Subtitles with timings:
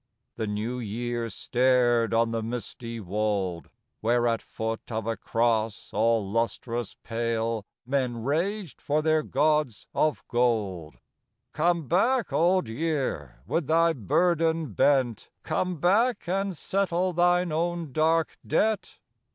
[0.37, 3.69] "The New Year stared on the misty wold,
[3.99, 10.27] Where at foot of a cross all lustrous pale Men raged for their gods of
[10.27, 10.95] gold."
[11.53, 15.29] Come back, Old Year, with thy burden bent.
[15.43, 18.97] Come back and settle thine own dark debt."